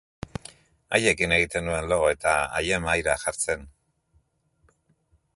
[0.95, 3.69] Haiekin egiten nuen lo eta haien mahaira jartzen.